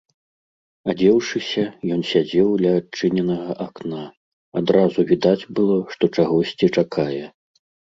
[0.93, 1.65] Адзеўшыся,
[1.97, 4.03] ён сядзеў ля адчыненага акна,
[4.63, 7.25] адразу відаць было, што чагосьці чакае.